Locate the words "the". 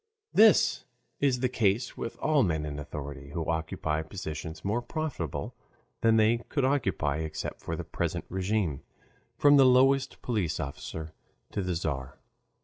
1.41-1.47, 7.75-7.83, 9.57-9.63, 11.61-11.75